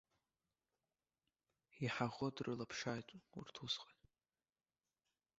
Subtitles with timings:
[1.83, 3.07] Иҳаӷоу дрылаԥшааит
[3.37, 3.93] урҭ усҟан!